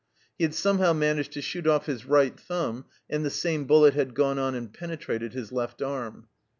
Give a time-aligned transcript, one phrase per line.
[0.35, 4.15] He had somehow managed to shoot off his right thumb, and the same bullet had
[4.15, 6.27] gone on and penetrated his left arm.